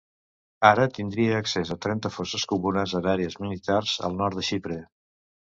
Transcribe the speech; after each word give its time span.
Ara 0.69 0.87
tindria 0.93 1.35
accés 1.41 1.73
a 1.75 1.77
trenta 1.87 2.11
fosses 2.17 2.47
comunes 2.53 2.97
en 3.01 3.11
àrees 3.15 3.39
militars 3.45 3.95
al 4.09 4.21
nord 4.23 4.41
de 4.41 4.49
Xipre. 4.53 4.81